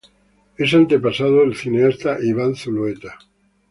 [0.57, 3.19] Es antepasado del cineasta Iván Zulueta.